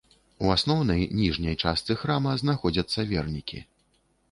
[0.45, 3.65] У асноўнай, ніжняй частцы храма знаходзяцца вернікі.